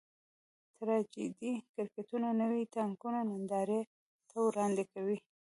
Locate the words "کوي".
4.93-5.17